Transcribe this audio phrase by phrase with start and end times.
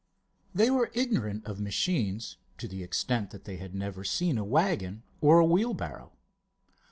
[0.55, 5.03] They were ignorant of machines to the extent that they had never seen a waggon
[5.21, 6.11] or a wheelbarrow.